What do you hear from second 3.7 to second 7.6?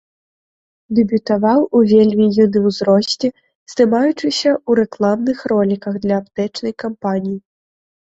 здымаючыся ў рэкламных роліках для аптэчнай кампаніі.